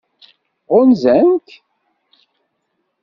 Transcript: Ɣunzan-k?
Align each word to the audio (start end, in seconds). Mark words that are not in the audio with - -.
Ɣunzan-k? 0.75 1.47